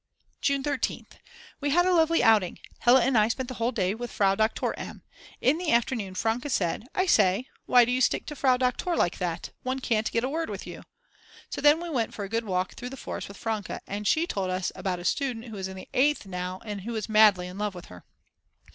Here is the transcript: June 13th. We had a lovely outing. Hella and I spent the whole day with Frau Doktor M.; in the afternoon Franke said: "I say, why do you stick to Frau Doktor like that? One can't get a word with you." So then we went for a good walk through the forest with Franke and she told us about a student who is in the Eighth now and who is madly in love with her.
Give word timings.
June 0.41 0.63
13th. 0.63 1.19
We 1.59 1.69
had 1.69 1.85
a 1.85 1.93
lovely 1.93 2.23
outing. 2.23 2.57
Hella 2.79 3.01
and 3.03 3.15
I 3.15 3.27
spent 3.27 3.49
the 3.49 3.53
whole 3.61 3.71
day 3.71 3.93
with 3.93 4.09
Frau 4.11 4.33
Doktor 4.33 4.73
M.; 4.75 5.03
in 5.41 5.59
the 5.59 5.71
afternoon 5.71 6.15
Franke 6.15 6.49
said: 6.49 6.87
"I 6.95 7.05
say, 7.05 7.45
why 7.67 7.85
do 7.85 7.91
you 7.91 8.01
stick 8.01 8.25
to 8.25 8.35
Frau 8.35 8.57
Doktor 8.57 8.95
like 8.95 9.19
that? 9.19 9.51
One 9.61 9.79
can't 9.79 10.09
get 10.11 10.23
a 10.23 10.27
word 10.27 10.49
with 10.49 10.65
you." 10.65 10.81
So 11.51 11.61
then 11.61 11.79
we 11.79 11.87
went 11.91 12.15
for 12.15 12.25
a 12.25 12.29
good 12.29 12.45
walk 12.45 12.73
through 12.73 12.89
the 12.89 12.97
forest 12.97 13.27
with 13.27 13.37
Franke 13.37 13.77
and 13.85 14.07
she 14.07 14.25
told 14.25 14.49
us 14.49 14.71
about 14.73 14.97
a 14.97 15.05
student 15.05 15.45
who 15.49 15.57
is 15.57 15.67
in 15.67 15.77
the 15.77 15.87
Eighth 15.93 16.25
now 16.25 16.61
and 16.65 16.81
who 16.81 16.95
is 16.95 17.07
madly 17.07 17.45
in 17.45 17.59
love 17.59 17.75
with 17.75 17.85
her. 17.85 18.03